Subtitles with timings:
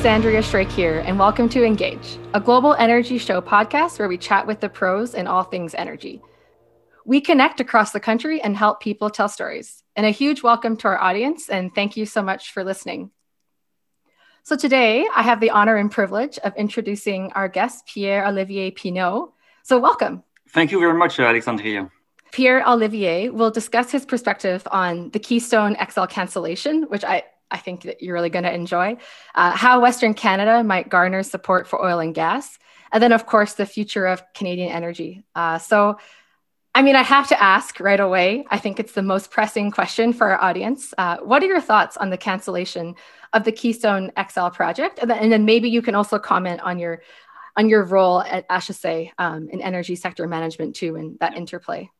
[0.00, 4.46] Alexandria Shrake here, and welcome to Engage, a global energy show podcast where we chat
[4.46, 6.22] with the pros in all things energy.
[7.04, 9.84] We connect across the country and help people tell stories.
[9.94, 13.10] And a huge welcome to our audience, and thank you so much for listening.
[14.42, 19.34] So, today I have the honor and privilege of introducing our guest, Pierre Olivier Pineau.
[19.64, 20.22] So, welcome.
[20.48, 21.90] Thank you very much, Alexandria.
[22.32, 27.82] Pierre Olivier will discuss his perspective on the Keystone XL cancellation, which I I think
[27.82, 28.96] that you're really going to enjoy.
[29.34, 32.58] Uh, how Western Canada might garner support for oil and gas.
[32.92, 35.24] And then, of course, the future of Canadian energy.
[35.34, 35.98] Uh, so,
[36.74, 38.46] I mean, I have to ask right away.
[38.50, 40.94] I think it's the most pressing question for our audience.
[40.96, 42.94] Uh, what are your thoughts on the cancellation
[43.32, 44.98] of the Keystone XL project?
[45.00, 47.02] And then, and then maybe you can also comment on your
[47.56, 51.90] on your role at HEC um, in energy sector management too, and that interplay.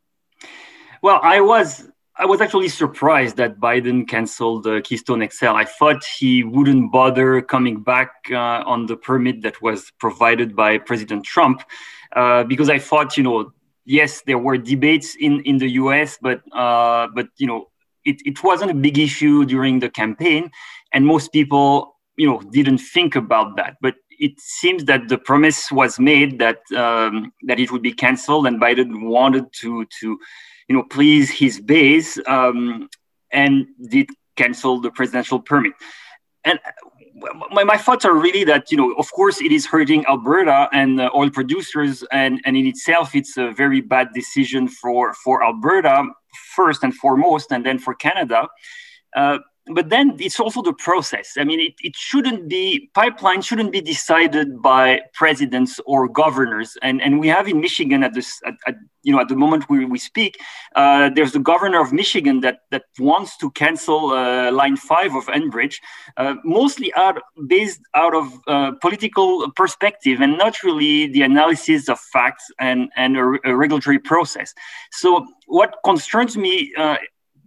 [1.02, 5.48] Well, I was I was actually surprised that Biden canceled the Keystone XL.
[5.48, 10.78] I thought he wouldn't bother coming back uh, on the permit that was provided by
[10.78, 11.62] President Trump,
[12.14, 13.52] uh, because I thought, you know,
[13.84, 17.70] yes, there were debates in, in the U.S., but uh, but you know,
[18.04, 20.50] it, it wasn't a big issue during the campaign,
[20.92, 23.76] and most people, you know, didn't think about that.
[23.80, 28.46] But it seems that the promise was made that um, that it would be canceled,
[28.46, 30.18] and Biden wanted to to
[30.70, 32.88] you know, please his base um,
[33.32, 35.72] and did cancel the presidential permit.
[36.44, 36.60] And
[37.50, 41.00] my, my thoughts are really that, you know, of course it is hurting Alberta and
[41.00, 46.04] uh, oil producers and, and in itself, it's a very bad decision for, for Alberta
[46.54, 48.46] first and foremost, and then for Canada.
[49.16, 49.38] Uh,
[49.74, 51.36] but then it's also the process.
[51.38, 56.76] I mean, it, it shouldn't be pipeline shouldn't be decided by presidents or governors.
[56.82, 59.68] And and we have in Michigan at this at, at you know at the moment
[59.68, 60.38] we, we speak,
[60.76, 65.26] uh, there's the governor of Michigan that that wants to cancel uh, Line Five of
[65.26, 65.76] Enbridge,
[66.16, 71.98] uh, mostly out based out of uh, political perspective and not really the analysis of
[71.98, 74.54] facts and and a, a regulatory process.
[74.92, 76.96] So what concerns me uh,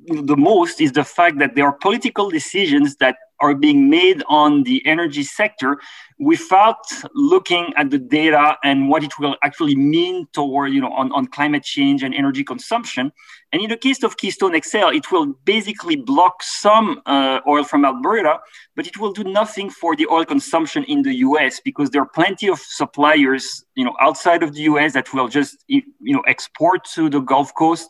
[0.08, 4.64] the most is the fact that there are political decisions that are being made on
[4.64, 5.78] the energy sector
[6.18, 11.12] without looking at the data and what it will actually mean toward you know on,
[11.12, 13.12] on climate change and energy consumption.
[13.52, 17.86] And in the case of keystone xl it will basically block some uh, oil from
[17.86, 18.40] alberta
[18.76, 22.12] but it will do nothing for the oil consumption in the us because there are
[22.22, 25.84] plenty of suppliers you know outside of the us that will just you
[26.16, 27.88] know export to the gulf coast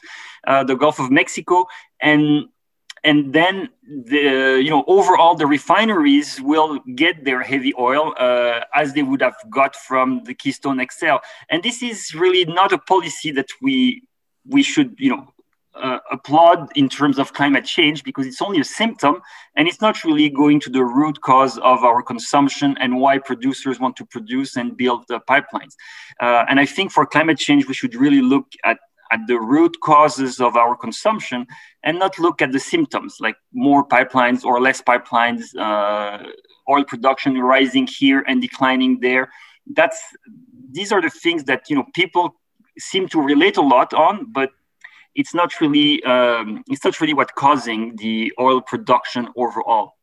[0.48, 1.66] uh, the gulf of mexico
[2.04, 2.50] and
[3.04, 3.70] and then
[4.06, 9.22] the you know overall the refineries will get their heavy oil uh, as they would
[9.22, 11.18] have got from the Keystone XL,
[11.50, 14.04] and this is really not a policy that we
[14.46, 15.34] we should you know
[15.76, 19.22] uh, applaud in terms of climate change because it's only a symptom
[19.56, 23.80] and it's not really going to the root cause of our consumption and why producers
[23.80, 25.74] want to produce and build the pipelines.
[26.22, 28.78] Uh, and I think for climate change, we should really look at
[29.14, 31.46] at the root causes of our consumption
[31.84, 36.18] and not look at the symptoms like more pipelines or less pipelines, uh,
[36.74, 39.26] oil production rising here and declining there.
[39.78, 40.00] That's
[40.72, 42.36] these are the things that you know people
[42.80, 44.50] seem to relate a lot on, but
[45.16, 49.94] it's not really um, it's not really what causing the oil production overall.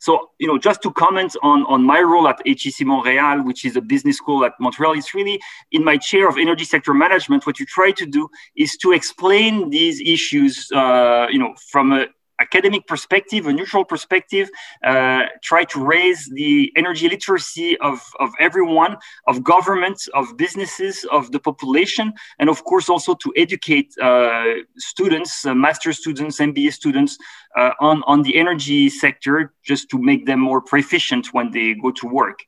[0.00, 3.76] So, you know, just to comment on, on my role at HEC Montréal, which is
[3.76, 5.40] a business school at Montreal, it's really
[5.72, 7.46] in my chair of energy sector management.
[7.46, 12.06] What you try to do is to explain these issues, uh, you know, from a
[12.40, 14.48] academic perspective, a neutral perspective,
[14.84, 21.32] uh, try to raise the energy literacy of, of everyone, of governments, of businesses, of
[21.32, 24.44] the population, and of course also to educate uh,
[24.76, 27.18] students, uh, master students, MBA students
[27.56, 31.90] uh, on, on the energy sector just to make them more proficient when they go
[31.90, 32.40] to work.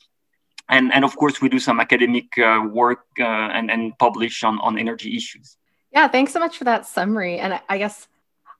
[0.68, 4.58] And, and of course, we do some academic uh, work uh, and, and publish on,
[4.58, 5.56] on energy issues.
[5.92, 7.38] Yeah, thanks so much for that summary.
[7.38, 8.06] And I guess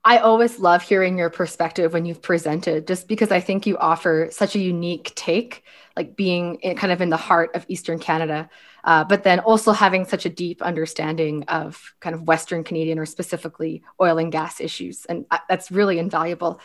[0.05, 4.29] I always love hearing your perspective when you've presented, just because I think you offer
[4.31, 5.63] such a unique take,
[5.97, 8.49] like being in, kind of in the heart of Eastern Canada,
[8.85, 13.05] uh, but then also having such a deep understanding of kind of Western Canadian or
[13.05, 15.05] specifically oil and gas issues.
[15.05, 16.61] And uh, that's really invaluable.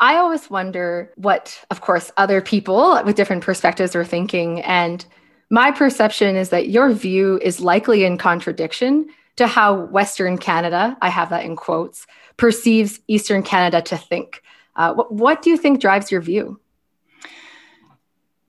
[0.00, 4.60] I always wonder what, of course, other people with different perspectives are thinking.
[4.62, 5.04] And
[5.50, 11.08] my perception is that your view is likely in contradiction to how Western Canada, I
[11.08, 12.06] have that in quotes,
[12.40, 14.42] perceives Eastern Canada to think.
[14.74, 16.58] Uh, what, what do you think drives your view?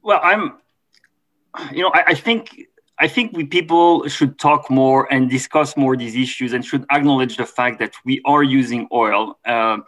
[0.02, 0.58] Well, I'm,
[1.74, 2.68] you know, I, I think
[2.98, 7.36] I think we people should talk more and discuss more these issues and should acknowledge
[7.36, 9.38] the fact that we are using oil.
[9.46, 9.80] Uh,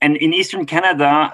[0.00, 1.32] and in Eastern Canada,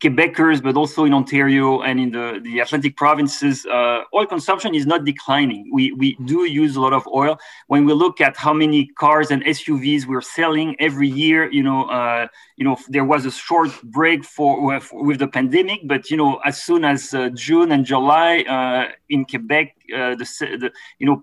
[0.00, 4.86] Quebecers, but also in Ontario and in the, the Atlantic provinces, uh, oil consumption is
[4.86, 5.68] not declining.
[5.72, 7.38] We, we do use a lot of oil.
[7.66, 11.84] When we look at how many cars and SUVs we're selling every year, you know,
[11.84, 16.16] uh, you know, there was a short break for, for with the pandemic, but you
[16.16, 20.24] know, as soon as uh, June and July uh, in Quebec, uh, the,
[20.60, 21.22] the you know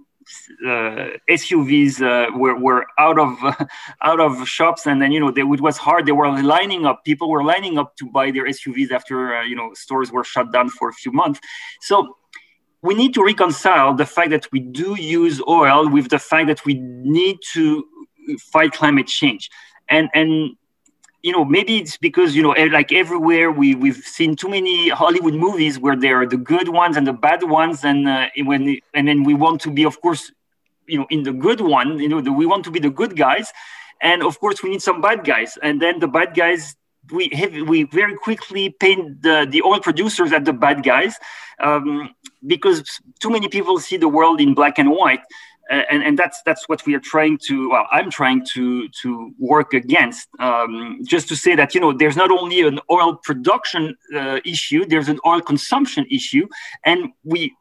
[1.30, 3.66] SUVs uh, were, were out of uh,
[4.04, 6.06] out of shops, and then you know they, it was hard.
[6.06, 7.04] They were lining up.
[7.06, 10.52] People were lining up to buy their SUVs after uh, you know stores were shut
[10.52, 11.40] down for a few months.
[11.82, 12.18] So
[12.82, 16.64] we need to reconcile the fact that we do use oil with the fact that
[16.66, 17.86] we need to
[18.52, 19.50] fight climate change,
[19.90, 20.56] and and
[21.24, 25.34] you know maybe it's because you know like everywhere we we've seen too many hollywood
[25.34, 29.08] movies where there are the good ones and the bad ones and uh, when and
[29.08, 30.32] then we want to be of course
[30.86, 33.18] you know in the good one you know the, we want to be the good
[33.18, 33.52] guys
[34.02, 35.58] and of course we need some bad guys.
[35.62, 36.76] And then the bad guys
[37.12, 41.16] we have, we very quickly paint the, the oil producers as the bad guys
[41.62, 42.14] um,
[42.46, 42.84] because
[43.20, 45.22] too many people see the world in black and white
[45.70, 49.74] and, and that's that's what we are trying to well i'm trying to to work
[49.74, 54.40] against um, just to say that you know there's not only an oil production uh,
[54.46, 56.48] issue there's an oil consumption issue.
[56.86, 57.56] And we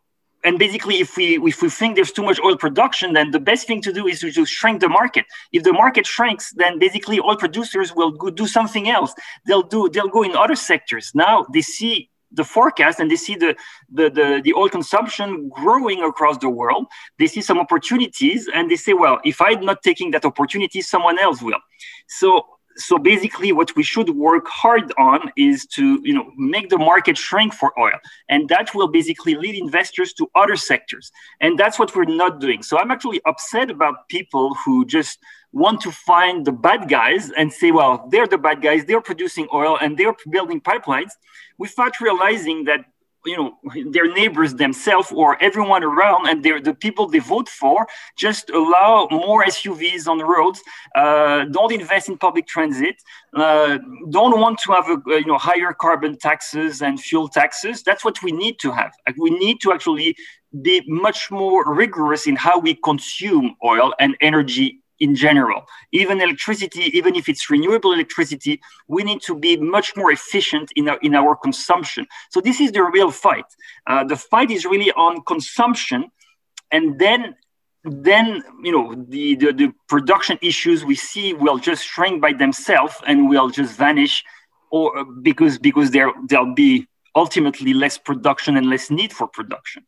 [0.45, 3.67] and basically if we if we think there's too much oil production then the best
[3.67, 5.25] thing to do is to just shrink the market.
[5.53, 9.13] If the market shrinks then basically oil producers will go do something else.
[9.47, 11.13] They'll do they'll go in other sectors.
[11.15, 13.57] Now they see the forecast and they see the,
[13.91, 16.87] the, the, the, oil consumption growing across the world.
[17.19, 21.19] They see some opportunities and they say, well, if I'm not taking that opportunity, someone
[21.19, 21.61] else will.
[22.09, 22.45] So
[22.77, 27.17] so basically what we should work hard on is to you know make the market
[27.17, 27.99] shrink for oil
[28.29, 32.63] and that will basically lead investors to other sectors and that's what we're not doing
[32.63, 35.19] so i'm actually upset about people who just
[35.53, 39.47] want to find the bad guys and say well they're the bad guys they're producing
[39.53, 41.13] oil and they're building pipelines
[41.59, 42.85] without realizing that
[43.27, 43.59] you know
[43.91, 49.45] their neighbors themselves or everyone around and the people they vote for just allow more
[49.47, 50.63] suvs on the roads
[50.95, 52.97] uh, don't invest in public transit
[53.37, 53.79] uh,
[54.11, 57.83] don't want to have a, you know higher carbon taxes and fuel taxes.
[57.83, 58.93] That's what we need to have.
[59.19, 60.17] We need to actually
[60.63, 65.65] be much more rigorous in how we consume oil and energy in general.
[65.93, 70.89] Even electricity, even if it's renewable electricity, we need to be much more efficient in
[70.89, 72.07] our, in our consumption.
[72.31, 73.45] So this is the real fight.
[73.87, 76.11] Uh, the fight is really on consumption,
[76.71, 77.35] and then
[77.89, 82.95] then you know the, the, the production issues we see will just shrink by themselves
[83.07, 84.25] and will just vanish,
[84.71, 89.85] or because because there there'll be ultimately less production and less need for production.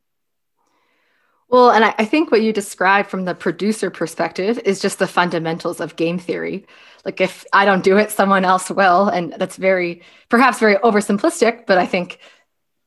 [1.48, 5.06] Well, and I, I, think what you described from the producer perspective is just the
[5.06, 6.66] fundamentals of game theory.
[7.06, 9.08] Like if I don't do it, someone else will.
[9.08, 12.18] And that's very, perhaps very oversimplistic, but I think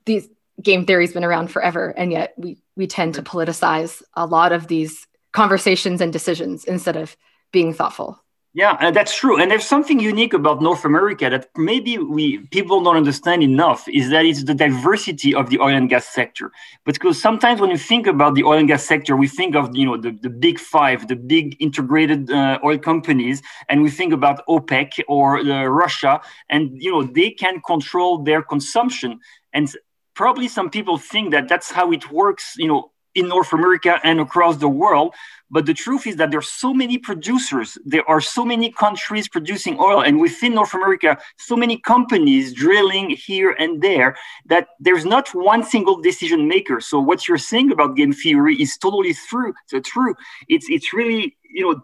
[0.05, 0.29] these
[0.61, 1.89] game theory's been around forever.
[1.89, 3.25] And yet we we tend to mm.
[3.25, 7.15] politicize a lot of these conversations and decisions instead of
[7.51, 8.19] being thoughtful.
[8.53, 9.39] Yeah, uh, that's true.
[9.42, 14.09] And there's something unique about North America that maybe we people don't understand enough is
[14.09, 16.52] that it's the diversity of the oil and gas sector.
[16.83, 19.85] Because sometimes when you think about the oil and gas sector, we think of you
[19.85, 24.45] know the, the big five, the big integrated uh, oil companies, and we think about
[24.49, 29.19] OPEC or uh, Russia, and you know they can control their consumption.
[29.54, 29.73] And
[30.14, 34.19] probably some people think that that's how it works, you know, in North America and
[34.19, 35.13] across the world.
[35.49, 39.27] But the truth is that there are so many producers, there are so many countries
[39.27, 44.15] producing oil, and within North America, so many companies drilling here and there
[44.45, 46.80] that there's not one single decision maker.
[46.80, 49.53] So what you're saying about game theory is totally true.
[49.68, 50.15] So true.
[50.47, 51.81] It's it's really you know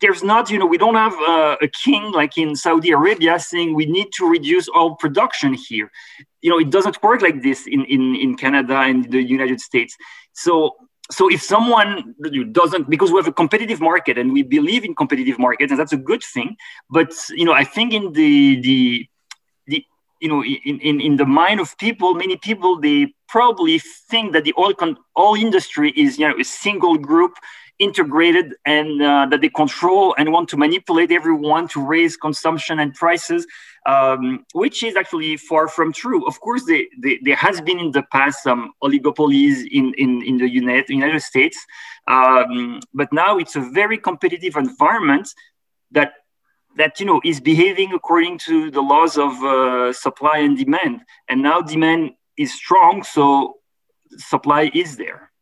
[0.00, 3.74] there's not, you know, we don't have uh, a king like in Saudi Arabia saying
[3.74, 5.90] we need to reduce oil production here.
[6.40, 9.96] You know, it doesn't work like this in, in, in Canada and the United States.
[10.34, 10.76] So,
[11.10, 12.14] so if someone
[12.52, 15.92] doesn't, because we have a competitive market and we believe in competitive markets, and that's
[15.92, 16.56] a good thing.
[16.90, 19.06] But you know, I think in the the
[19.66, 19.84] the
[20.20, 24.44] you know in, in, in the mind of people, many people they probably think that
[24.44, 27.32] the oil con- oil industry is you know a single group
[27.78, 32.94] integrated and uh, that they control and want to manipulate everyone to raise consumption and
[32.94, 33.46] prices,
[33.86, 36.26] um, which is actually far from true.
[36.26, 40.38] Of course, they, they, there has been in the past some oligopolies in, in, in
[40.38, 41.58] the United, United States,
[42.08, 45.28] um, but now it's a very competitive environment
[45.90, 46.12] that
[46.76, 51.00] that you know is behaving according to the laws of uh, supply and demand.
[51.28, 53.54] And now demand is strong, so
[54.16, 55.32] supply is there.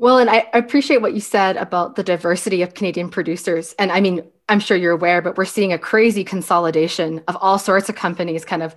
[0.00, 3.74] Well, and I appreciate what you said about the diversity of Canadian producers.
[3.78, 7.58] And I mean, I'm sure you're aware, but we're seeing a crazy consolidation of all
[7.58, 8.74] sorts of companies kind of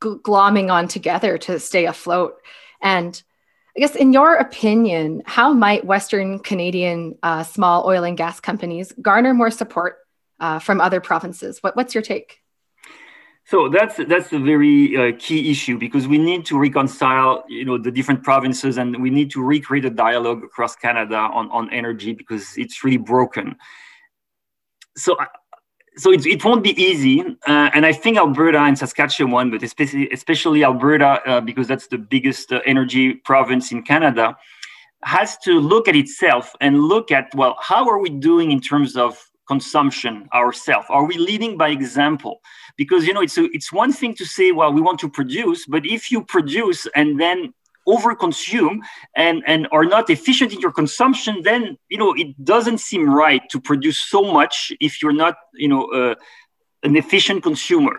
[0.00, 2.34] glomming on together to stay afloat.
[2.82, 3.22] And
[3.76, 8.92] I guess, in your opinion, how might Western Canadian uh, small oil and gas companies
[9.00, 9.98] garner more support
[10.40, 11.62] uh, from other provinces?
[11.62, 12.40] What, what's your take?
[13.50, 17.78] So that's that's a very uh, key issue because we need to reconcile, you know,
[17.78, 22.12] the different provinces, and we need to recreate a dialogue across Canada on on energy
[22.12, 23.56] because it's really broken.
[24.96, 25.16] So
[25.96, 27.22] so it, it won't be easy.
[27.48, 31.98] Uh, and I think Alberta and Saskatchewan, but especially, especially Alberta, uh, because that's the
[31.98, 34.36] biggest uh, energy province in Canada,
[35.02, 38.96] has to look at itself and look at, well, how are we doing in terms
[38.96, 40.86] of consumption ourselves?
[40.96, 42.34] Are we leading by example?
[42.80, 45.60] Because, you know, it's, a, it's one thing to say, well, we want to produce,
[45.74, 47.38] but if you produce and then
[47.94, 48.76] overconsume
[49.16, 53.42] and and are not efficient in your consumption then you know it doesn't seem right
[53.52, 54.54] to produce so much
[54.88, 56.14] if you're not you know uh,
[56.88, 57.94] an efficient consumer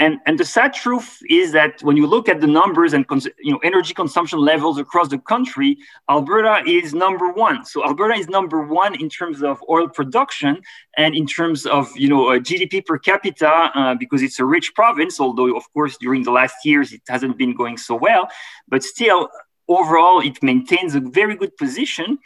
[0.00, 3.28] and, and the sad truth is that when you look at the numbers and cons-
[3.38, 5.76] you know energy consumption levels across the country,
[6.08, 7.66] Alberta is number one.
[7.66, 10.62] So Alberta is number one in terms of oil production
[10.96, 14.74] and in terms of you know uh, GDP per capita uh, because it's a rich
[14.74, 15.20] province.
[15.20, 18.26] Although of course during the last years it hasn't been going so well,
[18.68, 19.28] but still
[19.68, 22.18] overall it maintains a very good position.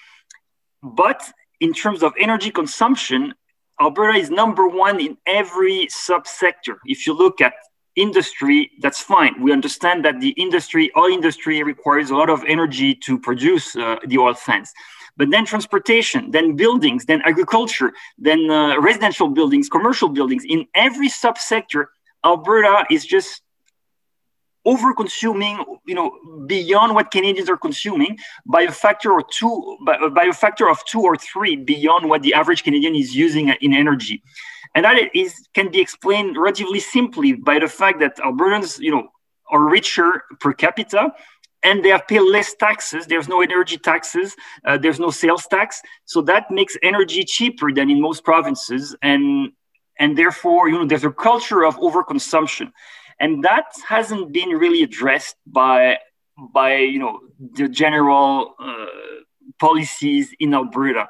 [0.81, 1.28] But
[1.59, 3.35] in terms of energy consumption,
[3.81, 6.76] Alberta is number one in every subsector.
[6.87, 7.54] If you look at
[7.97, 9.40] industry, that's fine.
[9.40, 13.97] We understand that the industry, oil industry requires a lot of energy to produce uh,
[14.07, 14.73] the oil sands.
[15.16, 20.45] But then transportation, then buildings, then agriculture, then uh, residential buildings, commercial buildings.
[20.45, 21.87] In every subsector,
[22.25, 23.43] Alberta is just
[24.64, 26.11] over consuming you know
[26.47, 30.85] beyond what canadians are consuming by a factor or two by, by, a factor of
[30.87, 34.23] two or three beyond what the average canadian is using in energy
[34.75, 39.09] and that is can be explained relatively simply by the fact that albertans you know
[39.50, 41.12] are richer per capita
[41.64, 43.06] and they have paid less taxes.
[43.06, 44.37] There's no energy taxes.
[44.64, 45.80] Uh, there's no sales tax.
[46.04, 48.94] So that makes energy cheaper than in most provinces.
[49.00, 49.52] And,
[49.99, 52.71] and therefore, you know, there's a culture of overconsumption
[53.21, 55.99] and that hasn't been really addressed by
[56.52, 57.21] by you know
[57.54, 58.87] the general uh,
[59.59, 61.09] policies in Alberta.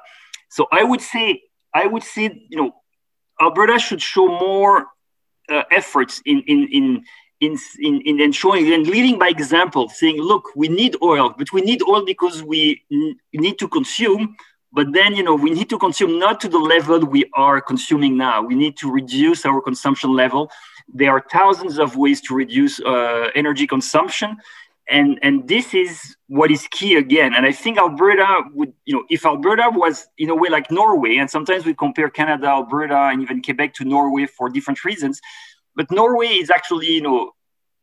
[0.50, 1.42] So I would say
[1.72, 2.74] I would say you know
[3.40, 4.86] Alberta should show more
[5.50, 7.04] uh, efforts in in in
[7.40, 11.60] in, in, in showing and leading by example, saying, look, we need oil, but we
[11.60, 14.36] need oil because we n- need to consume.
[14.72, 18.16] But then, you know, we need to consume not to the level we are consuming
[18.16, 18.42] now.
[18.42, 20.50] We need to reduce our consumption level
[20.92, 24.36] there are thousands of ways to reduce uh, energy consumption.
[24.90, 27.34] And, and this is what is key again.
[27.34, 31.16] And I think Alberta would, you know, if Alberta was in a way like Norway,
[31.16, 35.20] and sometimes we compare Canada, Alberta, and even Quebec to Norway for different reasons,
[35.74, 37.32] but Norway is actually, you know,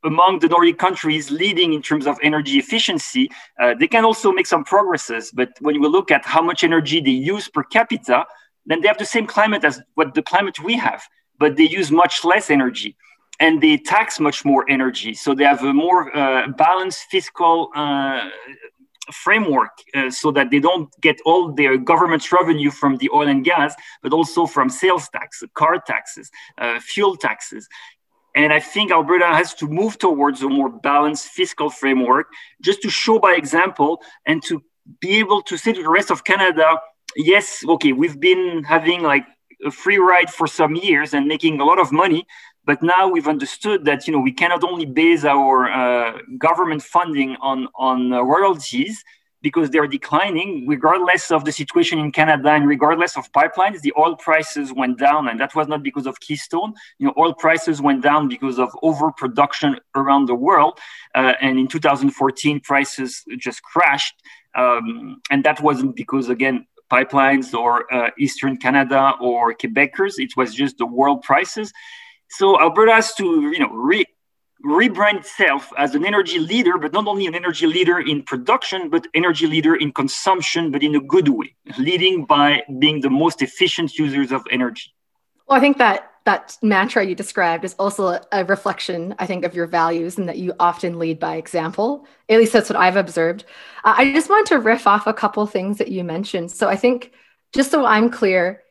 [0.03, 3.29] among the Nordic countries leading in terms of energy efficiency.
[3.59, 6.99] Uh, they can also make some progresses, but when you look at how much energy
[6.99, 8.25] they use per capita,
[8.65, 11.03] then they have the same climate as what the climate we have
[11.41, 12.95] but they use much less energy
[13.43, 15.13] and they tax much more energy.
[15.23, 18.29] So they have a more uh, balanced fiscal uh,
[19.11, 23.43] framework uh, so that they don't get all their government's revenue from the oil and
[23.43, 26.29] gas, but also from sales tax, car taxes,
[26.59, 27.67] uh, fuel taxes.
[28.35, 32.27] And I think Alberta has to move towards a more balanced fiscal framework
[32.61, 33.91] just to show by example
[34.27, 34.63] and to
[34.99, 36.67] be able to say to the rest of Canada,
[37.15, 39.25] yes, okay, we've been having like
[39.65, 42.25] a free ride for some years and making a lot of money.
[42.65, 47.35] But now we've understood that you know we cannot only base our uh, government funding
[47.41, 49.03] on on uh, royalties
[49.41, 53.81] because they're declining regardless of the situation in Canada and regardless of pipelines.
[53.81, 56.73] The oil prices went down, and that was not because of Keystone.
[56.99, 60.79] You know, oil prices went down because of overproduction around the world.
[61.15, 64.15] Uh, and in 2014, prices just crashed.
[64.53, 70.15] Um, and that wasn't because again pipelines or uh, Eastern Canada or Quebecers.
[70.17, 71.71] It was just the world prices.
[72.29, 74.05] So Alberta has to, you know, re-
[74.65, 79.07] rebrand itself as an energy leader, but not only an energy leader in production, but
[79.13, 83.97] energy leader in consumption, but in a good way, leading by being the most efficient
[83.97, 84.93] users of energy.
[85.47, 89.55] Well, I think that that mantra you described is also a reflection, I think, of
[89.55, 92.05] your values and that you often lead by example.
[92.29, 93.45] At least that's what I've observed.
[93.83, 96.51] Uh, I just want to riff off a couple things that you mentioned.
[96.51, 97.11] So I think,
[97.53, 98.61] just so I'm clear,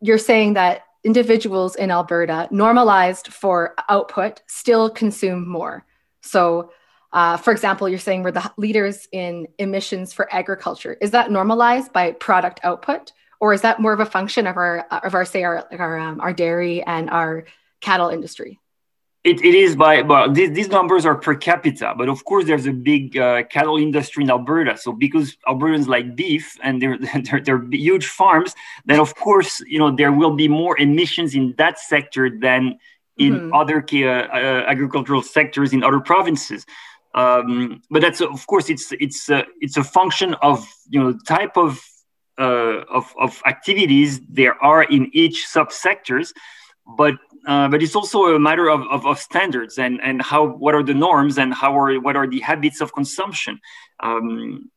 [0.00, 5.86] you're saying that individuals in Alberta, normalized for output, still consume more.
[6.22, 6.72] So,
[7.12, 10.96] uh, for example, you're saying we're the leaders in emissions for agriculture.
[11.00, 13.12] Is that normalized by product output?
[13.40, 16.20] Or is that more of a function of our of our say our our, um,
[16.20, 17.44] our dairy and our
[17.80, 18.60] cattle industry?
[19.24, 22.66] It, it is by but these, these numbers are per capita, but of course there's
[22.66, 24.76] a big uh, cattle industry in Alberta.
[24.78, 29.80] So because Albertans like beef and they're, they're they're huge farms, then of course you
[29.80, 32.78] know there will be more emissions in that sector than
[33.16, 33.54] in mm-hmm.
[33.54, 36.64] other uh, uh, agricultural sectors in other provinces.
[37.14, 41.56] Um, but that's of course it's it's uh, it's a function of you know type
[41.56, 41.82] of
[42.38, 46.32] uh, of, of activities there are in each subsectors,
[46.96, 47.14] but
[47.46, 50.82] uh, but it's also a matter of, of, of, standards and, and how what are
[50.82, 53.60] the norms and how are what are the habits of consumption.
[54.00, 54.68] Um,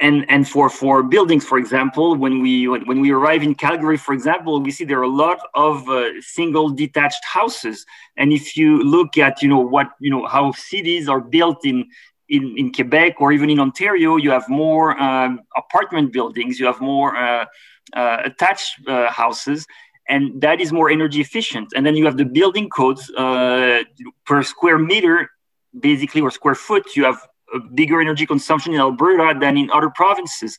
[0.00, 4.14] and and for for buildings, for example, when we when we arrive in Calgary, for
[4.14, 7.84] example, we see there are a lot of uh, single detached houses.
[8.16, 11.88] And if you look at you know what you know how cities are built in
[12.30, 16.80] in, in Quebec or even in Ontario, you have more um, apartment buildings, you have
[16.80, 17.44] more uh,
[17.92, 19.66] uh, attached uh, houses,
[20.08, 21.68] and that is more energy efficient.
[21.74, 23.82] And then you have the building codes uh,
[24.24, 25.30] per square meter,
[25.78, 27.20] basically, or square foot, you have
[27.52, 30.56] a bigger energy consumption in Alberta than in other provinces.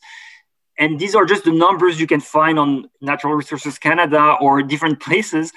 [0.78, 5.00] And these are just the numbers you can find on Natural Resources Canada or different
[5.00, 5.52] places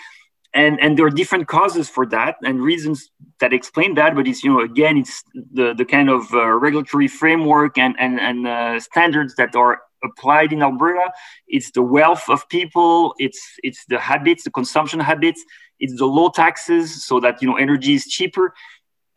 [0.56, 4.44] and and there are different causes for that and reasons that explain that but it's
[4.44, 8.80] you know again it's the the kind of uh, regulatory framework and and and uh,
[8.80, 11.12] standards that are applied in alberta.
[11.48, 13.14] It's the wealth of people.
[13.18, 15.44] It's it's the habits the consumption habits.
[15.80, 18.54] It's the low taxes so that you know energy is cheaper.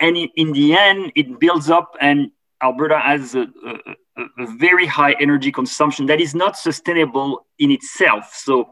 [0.00, 2.30] And in, the end it builds up and
[2.62, 8.32] alberta has a, a, a very high energy consumption that is not sustainable in itself.
[8.32, 8.70] So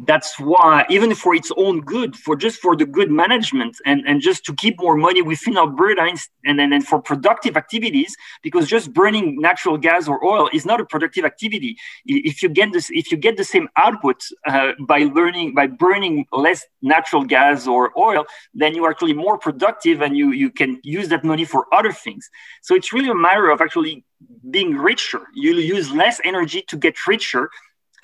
[0.00, 4.20] that's why even for its own good for just for the good management and, and
[4.20, 6.02] just to keep more money within alberta
[6.44, 10.80] and, and, and for productive activities because just burning natural gas or oil is not
[10.80, 11.76] a productive activity.
[12.06, 16.26] If you get this if you get the same output uh, by learning by burning
[16.32, 21.08] less natural gas or oil then you're actually more productive and you you can use
[21.08, 22.28] that money for other things.
[22.62, 24.04] So it's really a matter of actually
[24.50, 25.20] being richer.
[25.34, 27.50] You use less energy to get richer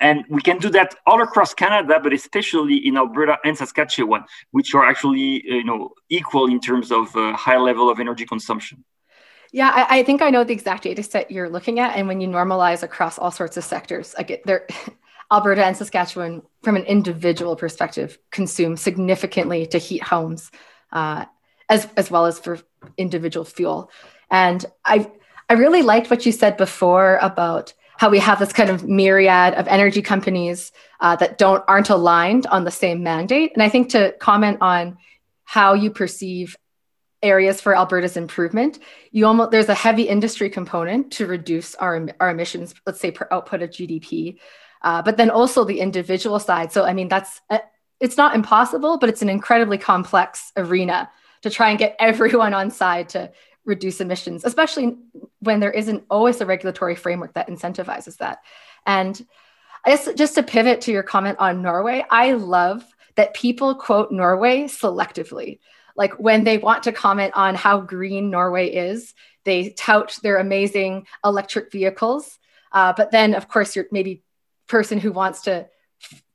[0.01, 4.73] and we can do that all across Canada, but especially in Alberta and Saskatchewan, which
[4.73, 8.83] are actually you know equal in terms of uh, high level of energy consumption.
[9.53, 12.21] Yeah, I, I, think I know the exact data set you're looking at, and when
[12.21, 14.67] you normalize across all sorts of sectors, get there.
[15.31, 20.51] Alberta and Saskatchewan, from an individual perspective, consume significantly to heat homes,
[20.91, 21.23] uh,
[21.69, 22.59] as as well as for
[22.97, 23.89] individual fuel.
[24.29, 25.09] And I
[25.49, 29.53] I really liked what you said before about how we have this kind of myriad
[29.53, 33.51] of energy companies uh, that don't aren't aligned on the same mandate.
[33.53, 34.97] And I think to comment on
[35.43, 36.57] how you perceive
[37.21, 38.79] areas for Alberta's improvement,
[39.11, 43.27] you almost there's a heavy industry component to reduce our our emissions, let's say per
[43.29, 44.39] output of GDP,
[44.81, 46.71] uh, but then also the individual side.
[46.71, 47.59] So I mean that's uh,
[47.99, 51.07] it's not impossible, but it's an incredibly complex arena
[51.43, 53.31] to try and get everyone on side to
[53.65, 54.97] reduce emissions, especially
[55.39, 58.39] when there isn't always a regulatory framework that incentivizes that.
[58.85, 59.23] And
[59.85, 62.83] I guess just to pivot to your comment on Norway, I love
[63.15, 65.59] that people quote Norway selectively.
[65.95, 71.07] Like when they want to comment on how green Norway is, they tout their amazing
[71.25, 72.39] electric vehicles.
[72.71, 74.23] Uh, but then, of course, you're maybe
[74.67, 75.67] person who wants to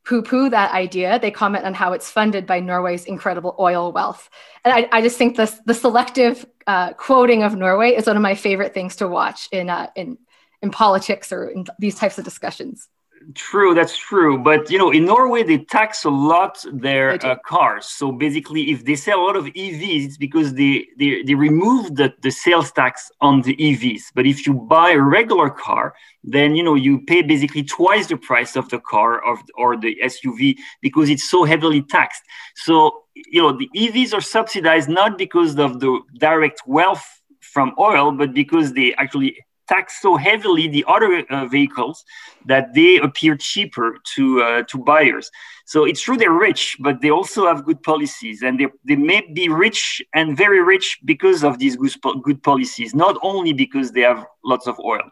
[0.06, 1.18] poo poo that idea.
[1.18, 4.30] They comment on how it's funded by Norway's incredible oil wealth.
[4.64, 8.22] And I, I just think this, the selective uh, quoting of Norway is one of
[8.22, 10.16] my favorite things to watch in, uh, in,
[10.62, 12.88] in politics or in these types of discussions.
[13.34, 14.38] True, that's true.
[14.38, 17.86] But you know, in Norway, they tax a lot their uh, cars.
[17.86, 21.96] So basically, if they sell a lot of EVs, it's because they they, they remove
[21.96, 24.02] the, the sales tax on the EVs.
[24.14, 28.16] But if you buy a regular car, then you know you pay basically twice the
[28.16, 32.22] price of the car of or the SUV because it's so heavily taxed.
[32.54, 37.04] So you know, the EVs are subsidized not because of the direct wealth
[37.40, 39.36] from oil, but because they actually
[39.68, 42.04] tax so heavily the other uh, vehicles
[42.46, 45.30] that they appear cheaper to uh, to buyers.
[45.66, 49.22] So it's true they're rich, but they also have good policies, and they they may
[49.32, 54.02] be rich and very rich because of these good, good policies, not only because they
[54.02, 55.02] have lots of oil.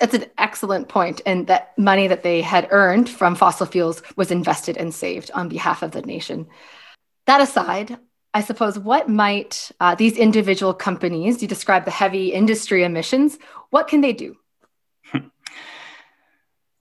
[0.00, 4.30] That's an excellent point, and that money that they had earned from fossil fuels was
[4.30, 6.46] invested and saved on behalf of the nation.
[7.26, 7.98] That aside,
[8.36, 13.38] I suppose what might uh, these individual companies, you describe the heavy industry emissions,
[13.70, 14.36] what can they do?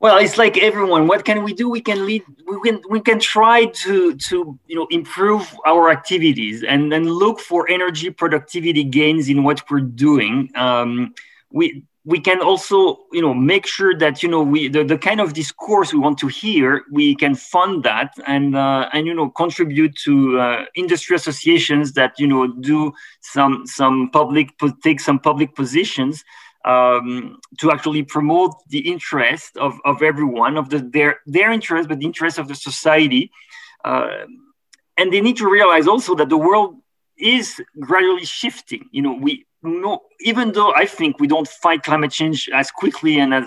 [0.01, 3.19] well it's like everyone what can we do we can lead we can we can
[3.19, 9.29] try to to you know improve our activities and then look for energy productivity gains
[9.29, 11.13] in what we're doing um,
[11.51, 15.19] we we can also you know make sure that you know we the, the kind
[15.19, 19.29] of discourse we want to hear we can fund that and uh, and you know
[19.29, 24.49] contribute to uh, industry associations that you know do some some public
[24.83, 26.23] take some public positions
[26.65, 31.99] um, to actually promote the interest of, of everyone of the their their interest but
[31.99, 33.31] the interest of the society.
[33.83, 34.25] Uh,
[34.97, 36.77] and they need to realize also that the world
[37.17, 38.89] is gradually shifting.
[38.91, 43.19] You know we no, even though I think we don't fight climate change as quickly
[43.19, 43.45] and as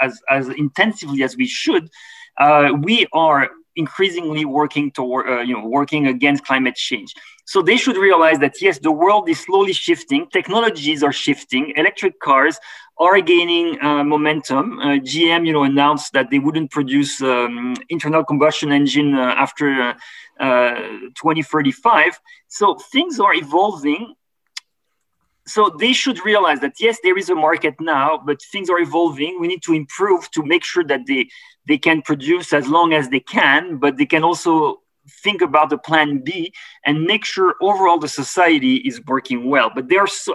[0.00, 1.90] as, as intensively as we should,
[2.38, 7.14] uh, we are increasingly working toward uh, you know working against climate change.
[7.44, 10.26] So they should realize that yes, the world is slowly shifting.
[10.30, 11.72] Technologies are shifting.
[11.76, 12.58] Electric cars
[12.98, 14.78] are gaining uh, momentum.
[14.80, 19.94] Uh, GM, you know, announced that they wouldn't produce um, internal combustion engine uh, after
[20.40, 20.74] uh,
[21.14, 22.20] 2035.
[22.48, 24.14] So things are evolving
[25.48, 29.40] so they should realize that yes there is a market now but things are evolving.
[29.40, 31.28] We need to improve to make sure that they
[31.66, 34.82] they can produce as long as they can but they can also
[35.24, 36.52] think about the plan b
[36.84, 39.70] and make sure overall the society is working well.
[39.74, 40.34] But there are so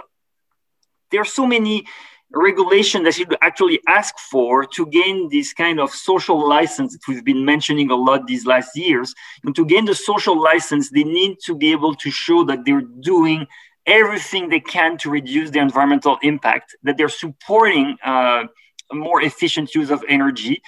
[1.10, 1.86] there are so many
[2.32, 7.24] regulations that should actually ask for to gain this kind of social license that we've
[7.24, 9.14] been mentioning a lot these last years.
[9.44, 12.88] And to gain the social license they need to be able to show that they're
[13.00, 13.46] doing
[13.86, 18.44] everything they can to reduce their environmental impact, that they're supporting uh,
[18.90, 20.62] a more efficient use of energy.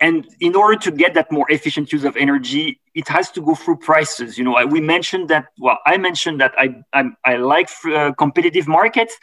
[0.00, 3.54] And in order to get that more efficient use of energy, it has to go
[3.54, 4.36] through prices.
[4.36, 5.46] You know, we mentioned that.
[5.58, 9.16] Well, I mentioned that I I, I like uh, competitive markets,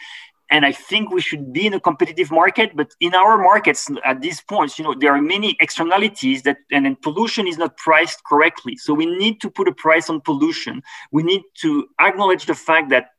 [0.51, 2.75] and I think we should be in a competitive market.
[2.75, 6.85] But in our markets at these points, you know, there are many externalities that, and
[6.85, 8.75] then pollution is not priced correctly.
[8.75, 10.83] So we need to put a price on pollution.
[11.11, 13.11] We need to acknowledge the fact that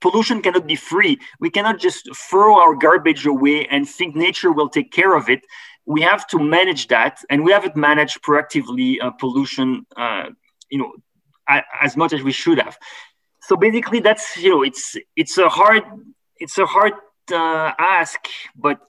[0.00, 1.18] pollution cannot be free.
[1.40, 5.40] We cannot just throw our garbage away and think nature will take care of it.
[5.84, 10.26] We have to manage that, and we haven't managed proactively uh, pollution, uh,
[10.70, 10.92] you know,
[11.80, 12.76] as much as we should have.
[13.40, 15.82] So basically, that's you know, it's it's a hard
[16.40, 16.92] it's a hard
[17.32, 18.20] uh, ask,
[18.56, 18.80] but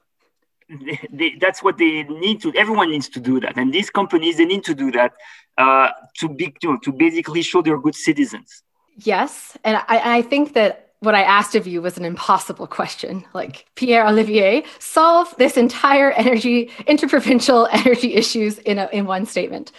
[1.12, 2.54] they, that's what they need to.
[2.56, 5.14] Everyone needs to do that, and these companies they need to do that
[5.58, 8.64] uh, to be to, to basically show they're good citizens.
[8.98, 13.26] Yes, and I, I think that what I asked of you was an impossible question.
[13.34, 19.72] Like Pierre Olivier, solve this entire energy interprovincial energy issues in a, in one statement.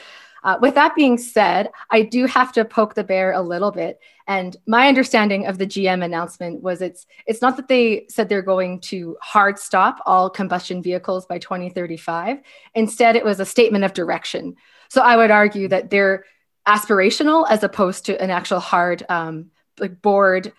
[0.43, 4.01] Uh, with that being said, I do have to poke the bear a little bit.
[4.27, 8.43] And my understanding of the GM announcement was it's it's not that they said they're
[8.43, 12.39] going to hard stop all combustion vehicles by 2035.
[12.75, 14.57] Instead, it was a statement of direction.
[14.89, 16.25] So I would argue that they're
[16.67, 20.53] aspirational as opposed to an actual hard um, like board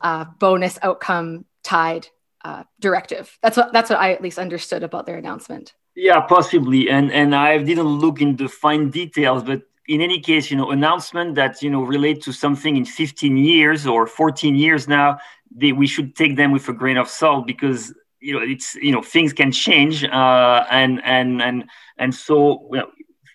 [0.00, 2.08] uh, bonus outcome tied
[2.44, 3.36] uh, directive.
[3.42, 5.74] That's what that's what I at least understood about their announcement.
[6.00, 6.88] Yeah, possibly.
[6.88, 11.34] And and I didn't look into fine details, but in any case, you know, announcement
[11.34, 15.18] that you know relate to something in 15 years or 14 years now,
[15.50, 18.92] they, we should take them with a grain of salt because you know it's you
[18.92, 21.64] know things can change, uh, and and and
[21.98, 22.86] and so know,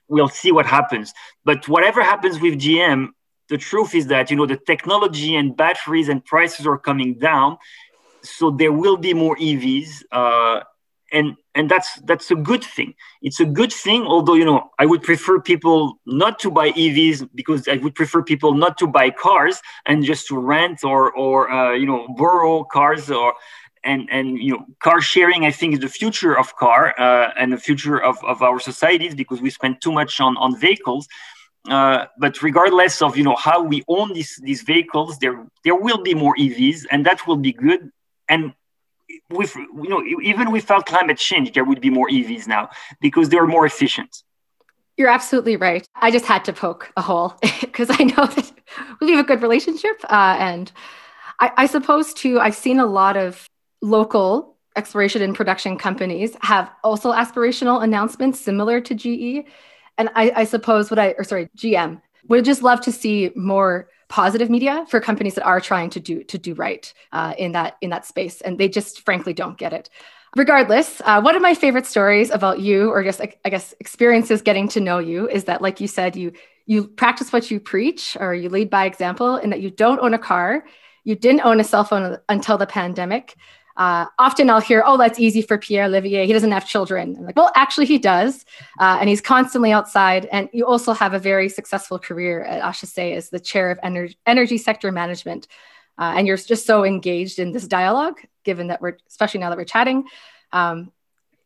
[0.08, 1.13] we'll see what happens.
[1.43, 3.10] But whatever happens with GM,
[3.49, 7.58] the truth is that you know the technology and batteries and prices are coming down,
[8.21, 10.04] so there will be more EVs.
[10.13, 10.62] Uh,
[11.13, 12.93] and and that's that's a good thing.
[13.21, 17.28] It's a good thing although you know i would prefer people not to buy evs
[17.36, 21.49] because i would prefer people not to buy cars and just to rent or or
[21.52, 23.34] uh, you know borrow cars or
[23.84, 27.52] and and you know car sharing i think is the future of car uh, and
[27.54, 31.08] the future of, of our societies because we spend too much on on vehicles.
[31.69, 36.02] Uh, but regardless of you know how we own these these vehicles there there will
[36.10, 37.89] be more evs and that will be good.
[38.28, 38.54] And
[39.30, 42.69] with you know even without climate change there would be more evs now
[43.02, 44.23] because they're more efficient.
[44.97, 45.88] You're absolutely right.
[45.95, 48.52] I just had to poke a hole because i know that
[49.02, 50.71] we have a good relationship uh, and
[51.39, 53.47] I, I suppose too i've seen a lot of
[53.82, 59.45] local exploration and production companies have also aspirational announcements similar to ge
[59.97, 63.89] and I, I suppose what i or sorry gm would just love to see more
[64.13, 67.78] positive media for companies that are trying to do to do right uh, in that
[67.82, 69.89] in that space, and they just frankly don't get it.
[70.36, 74.67] Regardless, uh, one of my favorite stories about you, or just I guess experiences getting
[74.69, 76.32] to know you, is that like you said, you
[76.67, 80.13] you practice what you preach, or you lead by example, in that you don't own
[80.13, 80.63] a car,
[81.04, 83.36] you didn't own a cell phone until the pandemic.
[83.75, 86.27] Uh, often I'll hear, oh, that's easy for Pierre Olivier.
[86.27, 87.15] He doesn't have children.
[87.17, 88.45] I'm like, well, actually, he does.
[88.79, 90.27] Uh, and he's constantly outside.
[90.31, 94.15] And you also have a very successful career at HEC as the chair of ener-
[94.25, 95.47] energy sector management.
[95.97, 99.57] uh, and you're just so engaged in this dialogue, given that we're, especially now that
[99.57, 100.05] we're chatting.
[100.51, 100.91] Um,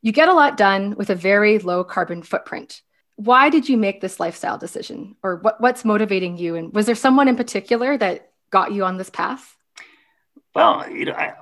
[0.02, 2.82] you get a lot done with a very low carbon footprint.
[3.16, 6.56] Why did you make this lifestyle decision, or what, what's motivating you?
[6.56, 9.56] And was there someone in particular that got you on this path?
[10.54, 11.34] Well, you know, I,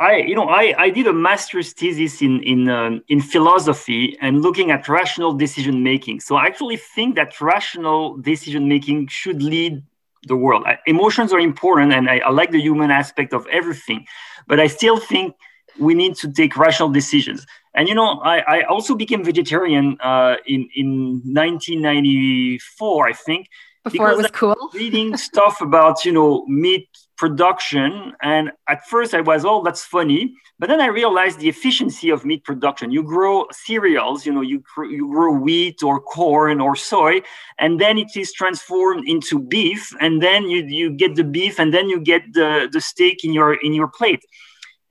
[0.00, 4.40] I, you know, I, I did a master's thesis in in um, in philosophy and
[4.40, 6.20] looking at rational decision making.
[6.20, 9.82] So I actually think that rational decision making should lead
[10.26, 10.64] the world.
[10.66, 14.06] I, emotions are important, and I, I like the human aspect of everything,
[14.46, 15.36] but I still think
[15.78, 17.46] we need to take rational decisions.
[17.74, 23.48] And you know, I, I also became vegetarian uh, in in 1994, I think.
[23.84, 24.70] Before it was cool.
[24.74, 26.88] reading stuff about you know meat
[27.20, 28.14] production.
[28.22, 30.34] And at first I was, oh, that's funny.
[30.58, 32.90] But then I realized the efficiency of meat production.
[32.90, 37.20] You grow cereals, you know, you, you grow wheat or corn or soy,
[37.58, 39.94] and then it is transformed into beef.
[40.00, 43.34] And then you, you get the beef and then you get the, the steak in
[43.34, 44.24] your, in your plate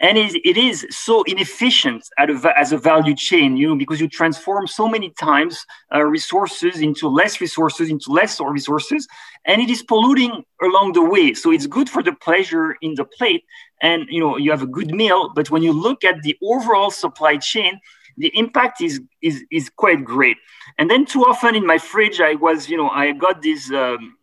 [0.02, 4.88] and it, is so inefficient as a value chain you know because you transform so
[4.88, 9.08] many times uh, resources into less resources into less resources
[9.46, 11.34] and it is polluting along the way.
[11.34, 13.44] So it's good for the pleasure in the plate
[13.82, 16.92] and you know you have a good meal but when you look at the overall
[16.92, 17.80] supply chain
[18.18, 20.38] the impact is is is quite great.
[20.78, 24.18] And then too often in my fridge i was you know i got this um,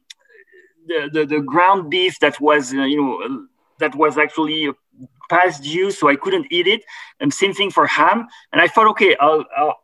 [0.87, 3.47] the, the, the ground beef that was uh, you know
[3.79, 4.71] that was actually
[5.29, 6.83] past due, so I couldn't eat it.
[7.21, 8.27] And same thing for ham.
[8.53, 9.77] And I thought, okay, I'll, I'll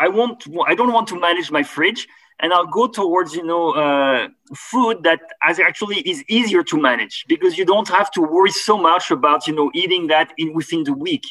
[0.00, 0.46] I won't.
[0.66, 2.08] I don't want to manage my fridge,
[2.40, 7.26] and I'll go towards you know uh, food that as actually is easier to manage
[7.28, 10.84] because you don't have to worry so much about you know eating that in within
[10.84, 11.24] the week,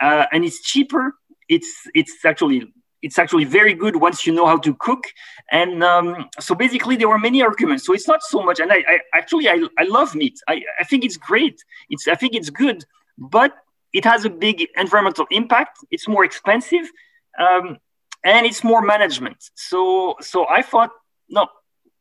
[0.00, 1.16] uh, and it's cheaper.
[1.48, 5.04] It's it's actually it's actually very good once you know how to cook.
[5.50, 7.84] And um, so basically, there were many arguments.
[7.84, 8.60] So it's not so much.
[8.60, 10.38] And I, I actually I, I love meat.
[10.46, 11.56] I, I think it's great.
[11.90, 12.84] It's I think it's good
[13.18, 13.54] but
[13.92, 15.78] it has a big environmental impact.
[15.90, 16.90] It's more expensive,
[17.38, 17.78] um,
[18.24, 19.50] and it's more management.
[19.54, 20.90] So, so I thought,
[21.28, 21.48] no,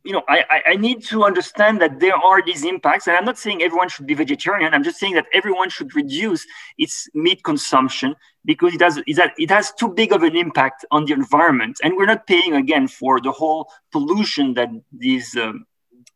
[0.04, 3.08] you know, I, I need to understand that there are these impacts.
[3.08, 4.74] And I'm not saying everyone should be vegetarian.
[4.74, 6.46] I'm just saying that everyone should reduce
[6.78, 11.14] its meat consumption because it has, it has too big of an impact on the
[11.14, 11.78] environment.
[11.84, 15.66] And we're not paying again for the whole pollution that these, um,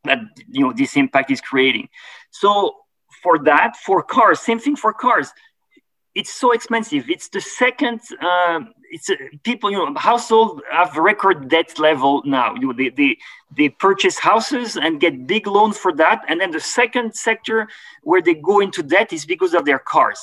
[0.05, 1.89] that, you know, this impact is creating.
[2.31, 2.75] So
[3.26, 5.28] for that for cars same thing for cars.
[6.20, 7.04] It's so expensive.
[7.16, 8.60] It's the second uh,
[8.96, 9.16] it's uh,
[9.50, 12.50] people you know household have record debt level now.
[12.60, 13.12] You know, they, they
[13.58, 16.18] they purchase houses and get big loans for that.
[16.30, 17.58] And then the second sector
[18.10, 20.20] where they go into debt is because of their cars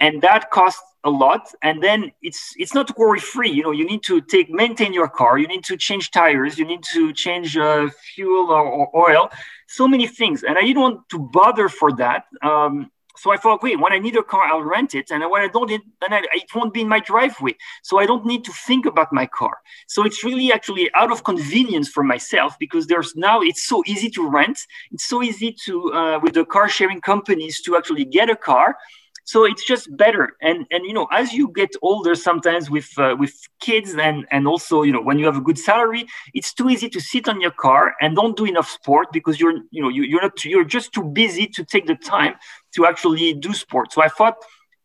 [0.00, 1.52] and that costs a lot.
[1.62, 5.08] And then it's it's not worry free you know you need to take maintain your
[5.08, 9.30] car you need to change tires you need to change uh, fuel or, or, oil
[9.68, 10.42] so many things.
[10.42, 13.98] And i didn't want to bother for that um, so i thought wait when i
[13.98, 15.10] need a car i'll rent it.
[15.10, 17.54] And when i don't then I, it won't be in my driveway.
[17.82, 19.58] So i don't need to think about my car.
[19.86, 24.08] So it's really actually out of convenience for myself because there's now it's so easy
[24.10, 24.58] to rent.
[24.90, 28.76] It's so easy to uh, with the car sharing companies to actually get a car
[29.24, 33.16] so it's just better and and you know as you get older sometimes with uh,
[33.18, 36.68] with kids and and also you know when you have a good salary it's too
[36.68, 39.88] easy to sit on your car and don't do enough sport because you're you know
[39.88, 42.34] you, you're not you're just too busy to take the time
[42.74, 44.36] to actually do sport so i thought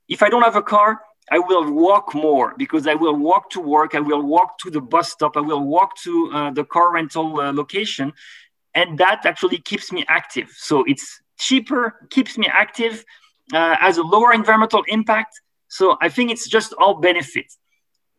[0.08, 0.99] if i don't have a car
[1.32, 3.93] I will walk more because I will walk to work.
[3.93, 5.38] I will walk to the bus stop.
[5.38, 8.13] I will walk to uh, the car rental uh, location.
[8.73, 10.49] And that actually keeps me active.
[10.58, 13.06] So it's cheaper, keeps me active,
[13.53, 15.41] uh, has a lower environmental impact.
[15.67, 17.57] So I think it's just all benefits.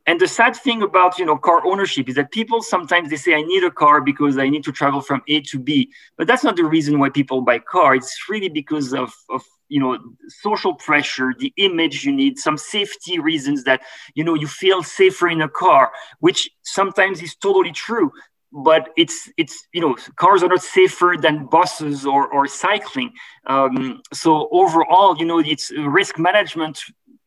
[0.07, 3.35] And the sad thing about you know car ownership is that people sometimes they say
[3.35, 6.43] I need a car because I need to travel from A to B, but that's
[6.43, 7.95] not the reason why people buy car.
[7.95, 13.19] It's really because of, of you know social pressure, the image you need, some safety
[13.19, 13.83] reasons that
[14.15, 18.11] you know you feel safer in a car, which sometimes is totally true
[18.53, 23.13] but it's it's you know cars are not safer than buses or or cycling.
[23.47, 26.81] Um, so overall you know it's risk management.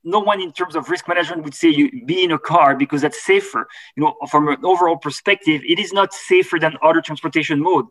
[0.06, 3.02] No one in terms of risk management would say you be in a car because
[3.02, 3.68] that's safer.
[3.96, 7.86] You know from an overall perspective it is not safer than other transportation mode.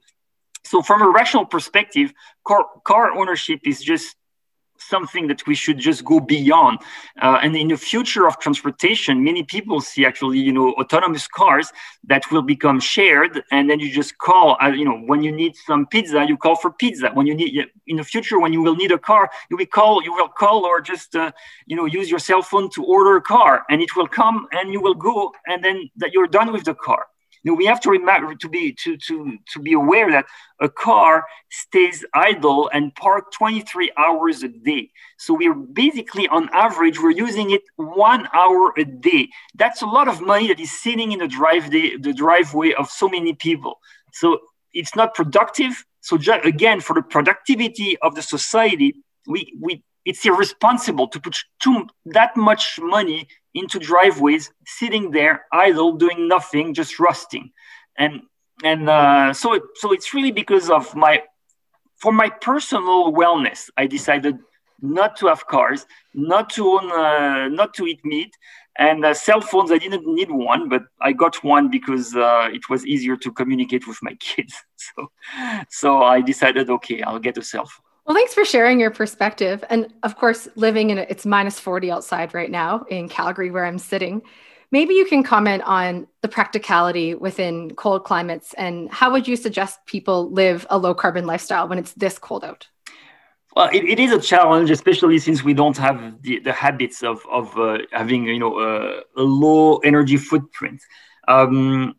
[0.64, 2.12] So from a rational perspective
[2.46, 4.16] car car ownership is just
[4.88, 6.78] something that we should just go beyond.
[7.20, 11.72] Uh, and in the future of transportation, many people see actually, you know, autonomous cars
[12.04, 14.56] that will become shared, and then you just call.
[14.62, 17.10] Uh, you know, when you need some pizza, you call for pizza.
[17.14, 20.02] When you need in the future, when you will need a car, you will call.
[20.02, 21.32] You will call or just uh,
[21.66, 24.72] you know use your cell phone to order a car, and it will come, and
[24.72, 27.06] you will go, and then that you're done with the car.
[27.42, 30.26] You know, we have to remember to be to to to be aware that
[30.60, 34.90] a car stays idle and parked 23 hours a day.
[35.18, 39.28] So we're basically on average we're using it one hour a day.
[39.56, 42.88] That's a lot of money that is sitting in the drive day, the driveway of
[42.88, 43.80] so many people.
[44.12, 44.38] So
[44.72, 45.84] it's not productive.
[46.00, 48.94] So just, again, for the productivity of the society,
[49.26, 55.92] we we it's irresponsible to put too, that much money into driveways sitting there idle
[55.92, 57.50] doing nothing just rusting.
[57.98, 58.22] And
[58.64, 61.22] and uh, so it, so it's really because of my
[61.96, 64.36] for my personal wellness i decided
[64.80, 68.32] not to have cars not to own uh, not to eat meat
[68.78, 72.68] and uh, cell phones i didn't need one but i got one because uh, it
[72.68, 74.54] was easier to communicate with my kids.
[74.76, 75.10] So
[75.70, 79.64] so i decided okay i'll get a cell phone well, thanks for sharing your perspective.
[79.70, 83.78] And of course, living in it's minus 40 outside right now in Calgary, where I'm
[83.78, 84.22] sitting.
[84.70, 89.84] Maybe you can comment on the practicality within cold climates and how would you suggest
[89.86, 92.66] people live a low carbon lifestyle when it's this cold out?
[93.54, 97.20] Well, it, it is a challenge, especially since we don't have the, the habits of,
[97.30, 100.80] of uh, having you know uh, a low energy footprint.
[101.28, 101.94] Um,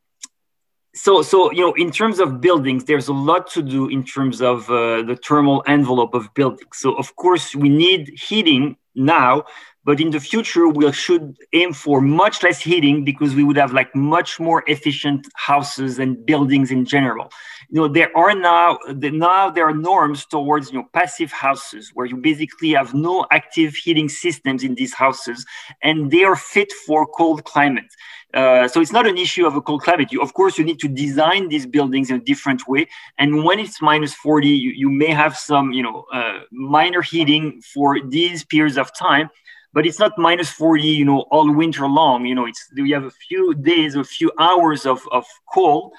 [0.95, 4.41] so so you know in terms of buildings there's a lot to do in terms
[4.41, 6.77] of uh, the thermal envelope of buildings.
[6.77, 9.43] So of course we need heating now
[9.85, 13.73] but in the future we should aim for much less heating because we would have
[13.73, 17.31] like much more efficient houses and buildings in general.
[17.69, 22.05] You know there are now now there are norms towards you know passive houses where
[22.05, 25.43] you basically have no active heating systems in these houses
[25.81, 27.95] and they are fit for cold climates
[28.33, 30.11] uh, so it's not an issue of a cold climate.
[30.11, 32.87] You, of course, you need to design these buildings in a different way.
[33.19, 37.61] And when it's minus 40, you, you may have some, you know, uh, minor heating
[37.61, 39.29] for these periods of time,
[39.71, 42.25] but it's not minus 40, you know, all winter long.
[42.25, 45.93] You know, it's we have a few days, a few hours of, of cold.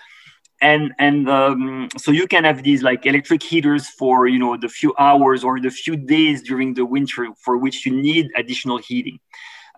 [0.60, 4.68] And, and um, so you can have these like electric heaters for you know the
[4.68, 9.18] few hours or the few days during the winter for which you need additional heating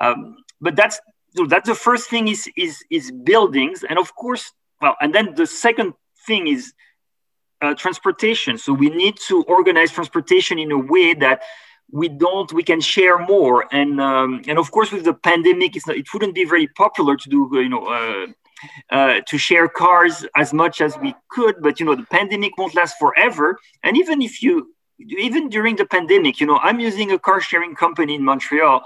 [0.01, 1.01] um, but that's
[1.37, 5.35] so that's the first thing is is is buildings, and of course, well, and then
[5.35, 5.93] the second
[6.27, 6.73] thing is
[7.61, 8.57] uh, transportation.
[8.59, 11.43] So we need to organize transportation in a way that
[11.91, 13.67] we don't we can share more.
[13.73, 17.17] And um, and of course with the pandemic it's not, it wouldn't be very popular
[17.17, 18.27] to do you know uh,
[18.91, 21.57] uh, to share cars as much as we could.
[21.61, 23.59] But you know the pandemic won't last forever.
[23.83, 24.75] And even if you
[25.19, 28.83] even during the pandemic you know i'm using a car sharing company in montreal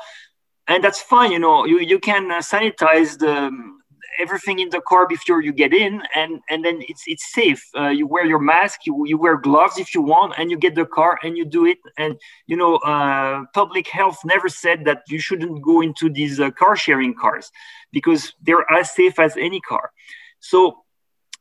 [0.71, 1.33] and that's fine.
[1.33, 3.83] You know, you you can uh, sanitize the um,
[4.21, 7.63] everything in the car before you get in, and and then it's it's safe.
[7.77, 10.75] Uh, you wear your mask, you you wear gloves if you want, and you get
[10.77, 11.79] the car and you do it.
[11.99, 16.51] And you know, uh, public health never said that you shouldn't go into these uh,
[16.53, 17.51] car sharing cars
[17.93, 19.91] because they're as safe as any car.
[20.39, 20.85] So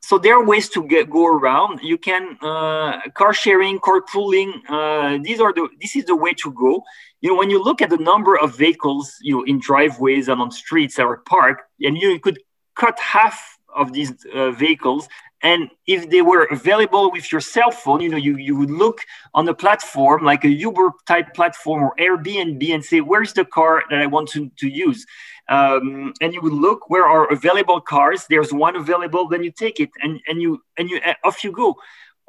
[0.01, 5.19] so there are ways to get go around you can uh, car sharing carpooling uh,
[5.21, 6.83] these are the this is the way to go
[7.21, 10.41] you know when you look at the number of vehicles you know in driveways and
[10.41, 12.39] on streets that are parked and you could
[12.75, 15.07] cut half of these uh, vehicles
[15.41, 19.01] and if they were available with your cell phone you know you, you would look
[19.33, 23.83] on a platform like a uber type platform or airbnb and say where's the car
[23.89, 25.05] that i want to, to use?
[25.49, 28.27] Um, and you would look where are available cars?
[28.29, 31.51] There's one available then you take it and, and you and you uh, off you
[31.51, 31.75] go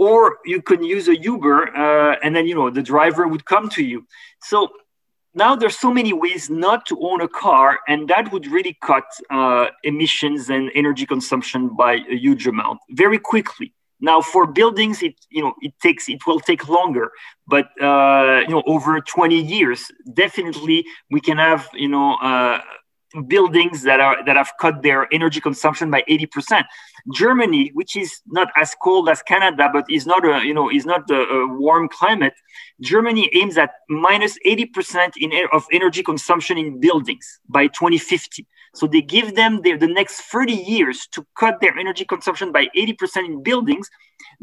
[0.00, 3.68] or you can use a uber uh, and then you know the driver would come
[3.68, 4.06] to you.
[4.40, 4.68] So
[5.34, 9.04] now there's so many ways not to own a car and that would really cut
[9.28, 13.74] uh, emissions and energy consumption by a huge amount very quickly.
[14.00, 17.06] Now for buildings it you know it takes it will take longer
[17.46, 19.80] but uh, you know over 20 years
[20.14, 20.78] definitely
[21.10, 22.58] we can have you know uh,
[23.26, 26.64] buildings that are that have cut their energy consumption by 80%.
[27.12, 30.86] Germany, which is not as cold as Canada, but is not a you know is
[30.86, 32.34] not a, a warm climate.
[32.80, 38.46] Germany aims at minus 80% in of energy consumption in buildings by 2050.
[38.74, 42.68] So they give them the, the next 30 years to cut their energy consumption by
[42.76, 43.90] 80% in buildings.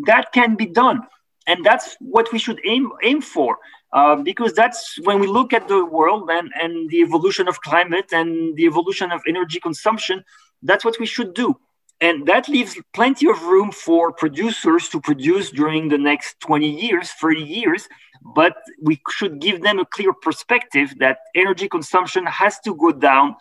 [0.06, 1.02] That can be done,
[1.46, 3.58] and that's what we should aim aim for.
[3.94, 8.12] Uh, because that's when we look at the world and, and the evolution of climate
[8.12, 10.24] and the evolution of energy consumption,
[10.62, 11.56] that's what we should do.
[12.00, 17.12] And that leaves plenty of room for producers to produce during the next 20 years,
[17.12, 17.88] 30 years.
[18.36, 23.36] But we should give them a clear perspective that energy consumption has to go down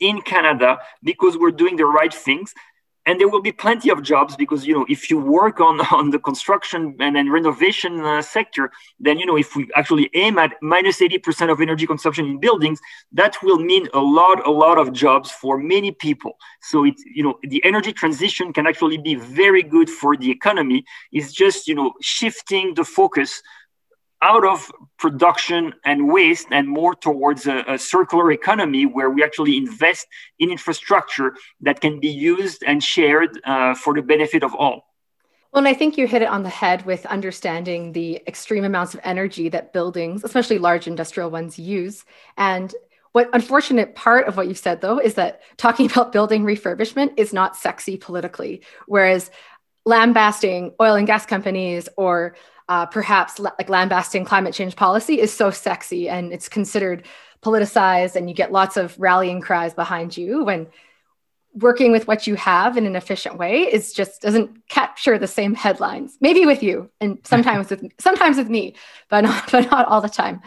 [0.00, 2.52] in Canada because we're doing the right things
[3.06, 6.10] and there will be plenty of jobs because you know if you work on on
[6.10, 11.00] the construction and renovation uh, sector then you know if we actually aim at minus
[11.00, 12.80] 80% of energy consumption in buildings
[13.12, 16.36] that will mean a lot a lot of jobs for many people.
[16.60, 20.84] So it's you know the energy transition can actually be very good for the economy.
[21.12, 23.42] It's just you know shifting the focus
[24.22, 29.56] out of production and waste and more towards a, a, circular economy where we actually
[29.56, 30.06] invest
[30.38, 34.86] in infrastructure that can be used and shared uh, for the benefit of all.
[35.52, 38.94] Well, and I think you hit it on the head with understanding the extreme amounts
[38.94, 42.04] of energy that buildings, especially large industrial ones, use.
[42.36, 42.74] And
[43.12, 47.32] what unfortunate part of what you've said, though, is that talking about building refurbishment is
[47.32, 48.62] not sexy politically.
[48.86, 49.30] Whereas
[49.86, 52.34] lambasting oil and gas companies or
[52.68, 57.06] uh, perhaps like lambasting climate change policy is so sexy and it's considered
[57.42, 60.66] politicized and you get lots of rallying cries behind you when
[61.54, 65.54] working with what you have in an efficient way is just doesn't capture the same
[65.54, 66.16] headlines.
[66.20, 68.74] Maybe with you and sometimes with sometimes with me
[69.08, 70.40] but not but not all the time.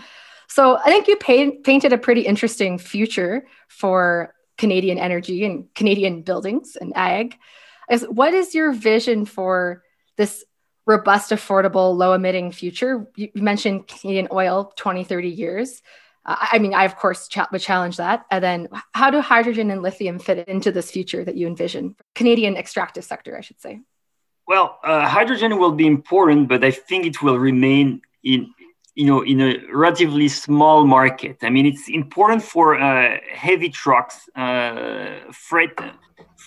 [0.50, 6.24] So i think you paint, painted a pretty interesting future for canadian energy and canadian
[6.24, 7.38] buildings and ag.
[7.90, 9.84] Is what is your vision for
[10.18, 10.44] this
[10.88, 13.08] robust, affordable, low emitting future.
[13.16, 15.82] You mentioned Canadian oil, 20, 30 years.
[16.26, 18.26] Uh, I mean, I, of course, cha- would challenge that.
[18.32, 21.96] And then how do hydrogen and lithium fit into this future that you envision?
[22.16, 23.82] Canadian extractive sector, I should say.
[24.48, 28.54] Well, uh, hydrogen will be important, but I think it will remain in
[28.96, 31.38] you know in a relatively small market.
[31.44, 35.76] I mean, it's important for uh, heavy trucks, uh, freight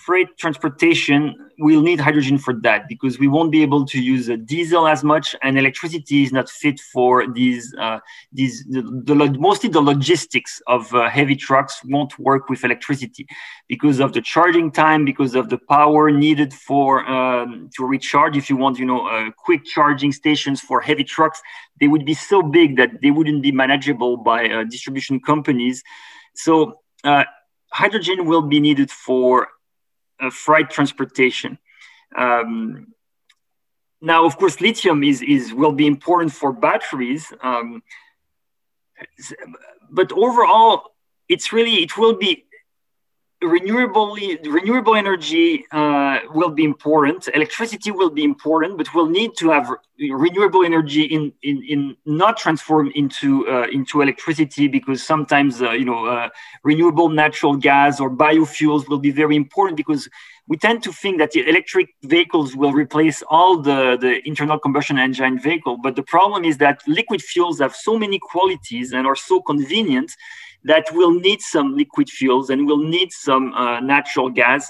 [0.05, 1.19] freight transportation,
[1.59, 5.35] we'll need hydrogen for that because we won't be able to use diesel as much,
[5.43, 7.73] and electricity is not fit for these.
[7.85, 7.99] Uh,
[8.31, 13.27] these the, the, mostly the logistics of uh, heavy trucks won't work with electricity
[13.67, 18.35] because of the charging time, because of the power needed for um, to recharge.
[18.35, 21.41] If you want, you know, uh, quick charging stations for heavy trucks,
[21.79, 25.83] they would be so big that they wouldn't be manageable by uh, distribution companies.
[26.35, 27.25] So uh,
[27.71, 29.47] hydrogen will be needed for uh,
[30.29, 31.57] freight transportation.
[32.15, 32.93] Um,
[34.01, 37.83] now, of course, lithium is, is will be important for batteries, um,
[39.89, 40.91] but overall,
[41.29, 42.45] it's really it will be
[43.41, 44.15] renewable
[44.45, 47.27] renewable energy uh, will be important.
[47.33, 52.37] Electricity will be important, but we'll need to have renewable energy in in, in not
[52.37, 56.29] transform into uh, into electricity because sometimes uh, you know uh,
[56.63, 60.07] renewable natural gas or biofuels will be very important because
[60.47, 64.97] we tend to think that the electric vehicles will replace all the, the internal combustion
[64.97, 69.15] engine vehicle but the problem is that liquid fuels have so many qualities and are
[69.15, 70.15] so convenient
[70.63, 74.69] that we'll need some liquid fuels and we'll need some uh, natural gas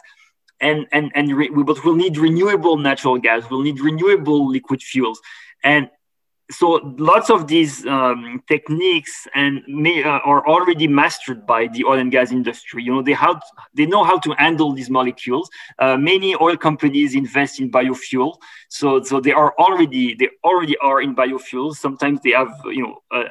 [0.59, 5.19] and and and re- but we'll need renewable natural gas we'll need renewable liquid fuels.
[5.63, 5.89] And
[6.51, 11.99] so lots of these um, techniques and may, uh, are already mastered by the oil
[11.99, 12.83] and gas industry.
[12.83, 13.39] You know, they how
[13.73, 15.49] they know how to handle these molecules.
[15.79, 18.35] Uh, many oil companies invest in biofuel,
[18.69, 21.75] so so they are already they already are in biofuels.
[21.77, 23.29] Sometimes they have you know uh,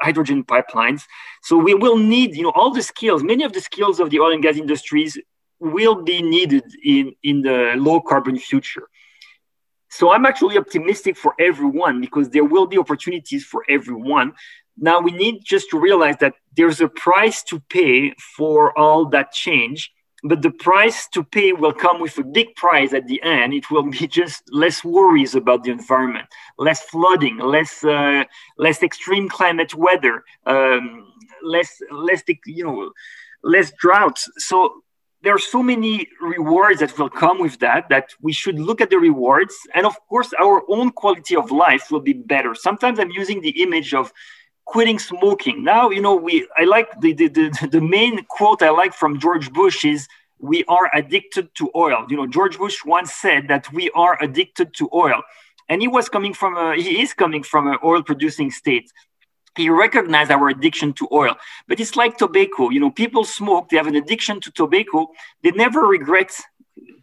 [0.00, 1.02] hydrogen pipelines.
[1.42, 3.22] So we will need you know all the skills.
[3.22, 5.18] Many of the skills of the oil and gas industries
[5.58, 8.88] will be needed in in the low carbon future.
[9.90, 14.32] So I'm actually optimistic for everyone because there will be opportunities for everyone.
[14.78, 19.32] Now we need just to realize that there's a price to pay for all that
[19.32, 23.52] change, but the price to pay will come with a big prize at the end.
[23.52, 28.24] It will be just less worries about the environment, less flooding, less uh,
[28.58, 31.12] less extreme climate weather, um,
[31.42, 32.92] less less you know
[33.42, 34.30] less droughts.
[34.38, 34.82] So
[35.22, 38.90] there are so many rewards that will come with that that we should look at
[38.90, 39.54] the rewards.
[39.74, 42.54] And of course our own quality of life will be better.
[42.54, 44.12] Sometimes i'm using the image of
[44.64, 45.62] quitting smoking.
[45.64, 49.18] Now you know we i like the the, the, the main quote i like from
[49.18, 50.08] george bush is
[50.38, 52.06] we are addicted to oil.
[52.08, 55.22] You know george bush once said that we are addicted to oil.
[55.68, 58.90] And he was coming from a he is coming from an oil producing state
[59.60, 61.34] he recognized our addiction to oil.
[61.68, 62.70] But it's like tobacco.
[62.70, 65.08] You know, people smoke, they have an addiction to tobacco.
[65.42, 66.32] They never regret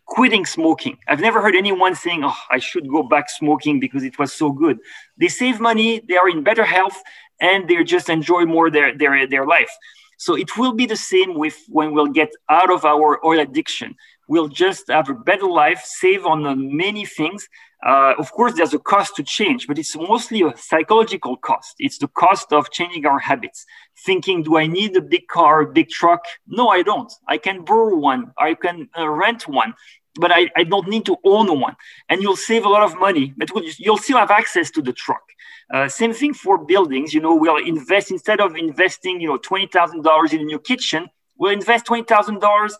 [0.05, 0.97] quitting smoking.
[1.08, 4.51] I've never heard anyone saying, oh, I should go back smoking because it was so
[4.51, 4.80] good.
[5.18, 6.97] They save money, they are in better health,
[7.39, 9.70] and they just enjoy more their, their, their life.
[10.18, 13.95] So it will be the same with when we'll get out of our oil addiction.
[14.28, 17.47] We'll just have a better life, save on many things,
[17.86, 21.76] uh, of course, there's a cost to change, but it's mostly a psychological cost.
[21.80, 23.66] It's the cost of changing our habits.
[24.06, 26.22] Thinking, do I need a big car, a big truck?
[26.48, 27.12] No, I don't.
[27.28, 28.32] I can borrow one.
[28.40, 29.74] I can uh, rent one.
[30.20, 31.76] but I, I don't need to own one.
[32.10, 33.50] And you'll save a lot of money, but
[33.80, 35.22] you'll still have access to the truck.
[35.74, 37.14] Uh, same thing for buildings.
[37.14, 40.60] You know, we'll invest instead of investing, you know, twenty thousand dollars in a new
[40.60, 41.08] kitchen,
[41.38, 42.76] we'll invest twenty thousand dollars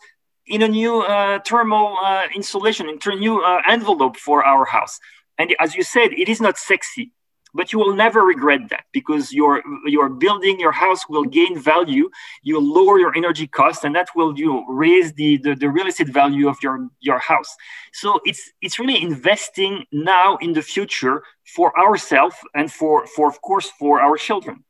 [0.48, 4.98] in a new uh, thermal uh, insulation, into a new uh, envelope for our house.
[5.38, 7.12] And as you said, it is not sexy
[7.54, 12.10] but you will never regret that because your your building your house will gain value.
[12.42, 16.08] You lower your energy cost and that will you raise the, the, the real estate
[16.08, 17.56] value of your your house.
[17.92, 21.22] So it's it's really investing now in the future
[21.56, 24.64] for ourselves and for for of course for our children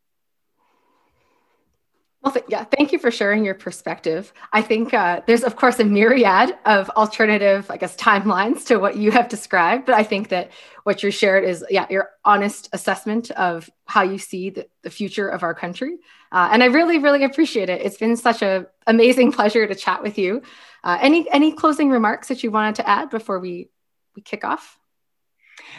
[2.23, 4.33] well, th- yeah, thank you for sharing your perspective.
[4.53, 8.97] I think uh, there's, of course, a myriad of alternative, I guess, timelines to what
[8.97, 9.87] you have described.
[9.87, 10.51] But I think that
[10.83, 15.29] what you shared is, yeah, your honest assessment of how you see the, the future
[15.29, 15.99] of our country.
[16.33, 17.83] Uh, and I really, really appreciate it.
[17.83, 20.43] It's been such an amazing pleasure to chat with you.
[20.83, 23.69] Uh, any any closing remarks that you wanted to add before we
[24.17, 24.79] we kick off?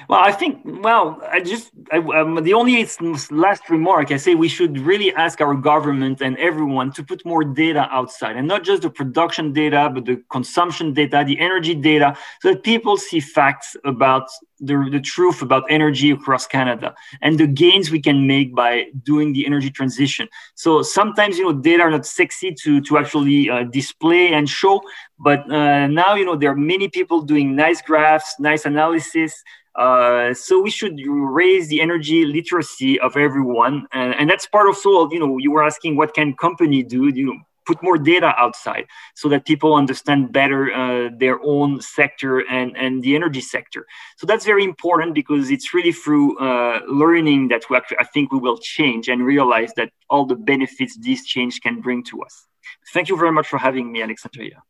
[0.08, 2.88] Well, I think, well, I just, I, um, the only
[3.30, 7.44] last remark I say we should really ask our government and everyone to put more
[7.44, 12.18] data outside and not just the production data, but the consumption data, the energy data,
[12.42, 14.28] so that people see facts about
[14.60, 19.34] the, the truth about energy across Canada and the gains we can make by doing
[19.34, 20.28] the energy transition.
[20.56, 24.82] So sometimes, you know, data are not sexy to, to actually uh, display and show,
[25.20, 29.44] but uh, now, you know, there are many people doing nice graphs, nice analysis,
[29.76, 34.76] uh, so we should raise the energy literacy of everyone, and, and that's part of
[34.76, 37.08] so you know you were asking what can company do?
[37.08, 37.40] You know,
[37.70, 43.04] put more data outside so that people understand better uh, their own sector and and
[43.04, 43.86] the energy sector.
[44.18, 48.32] So that's very important because it's really through uh, learning that we actually, I think
[48.32, 52.48] we will change and realize that all the benefits this change can bring to us.
[52.94, 54.64] Thank you very much for having me, Alexandria.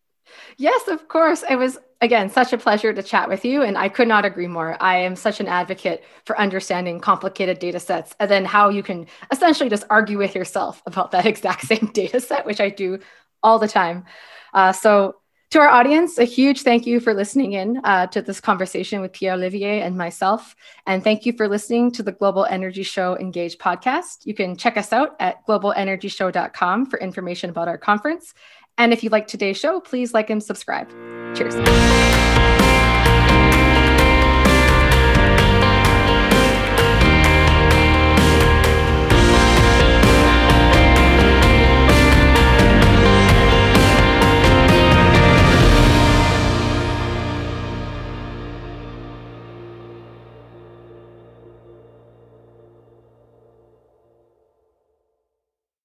[0.57, 1.43] Yes, of course.
[1.49, 3.61] It was, again, such a pleasure to chat with you.
[3.61, 4.77] And I could not agree more.
[4.81, 9.07] I am such an advocate for understanding complicated data sets and then how you can
[9.31, 12.99] essentially just argue with yourself about that exact same data set, which I do
[13.43, 14.05] all the time.
[14.53, 15.15] Uh, so,
[15.51, 19.13] to our audience, a huge thank you for listening in uh, to this conversation with
[19.13, 20.55] Pierre Olivier and myself.
[20.85, 24.27] And thank you for listening to the Global Energy Show Engage podcast.
[24.27, 28.35] You can check us out at globalenergyshow.com for information about our conference.
[28.79, 30.89] And if you like today's show, please like and subscribe.
[31.35, 31.53] Cheers.